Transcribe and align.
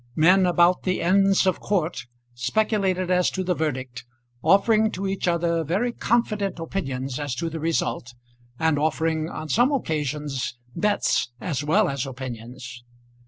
Men 0.15 0.47
about 0.47 0.81
the 0.81 0.99
Inns 0.99 1.45
of 1.45 1.59
Court 1.59 2.07
speculated 2.33 3.11
as 3.11 3.29
to 3.29 3.43
the 3.43 3.53
verdict, 3.53 4.03
offering 4.41 4.89
to 4.93 5.05
each 5.05 5.27
other 5.27 5.63
very 5.63 5.91
confident 5.91 6.57
opinions 6.57 7.19
as 7.19 7.35
to 7.35 7.51
the 7.51 7.59
result, 7.59 8.15
and 8.57 8.79
offering, 8.79 9.29
on 9.29 9.47
some 9.47 9.71
occasions, 9.71 10.57
bets 10.75 11.29
as 11.39 11.63
well 11.63 11.87
as 11.87 12.07
opinions. 12.07 12.83